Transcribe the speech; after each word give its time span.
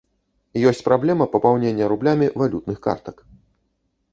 Ёсць 0.69 0.81
праблема 0.87 1.27
папаўнення 1.35 1.91
рублямі 1.93 2.31
валютных 2.43 2.77
картак. 2.87 3.15